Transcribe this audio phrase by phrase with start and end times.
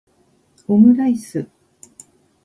[0.71, 1.41] omuraisu